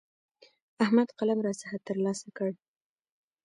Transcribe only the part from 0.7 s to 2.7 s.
احمد قلم راڅخه تر لاسه کړ.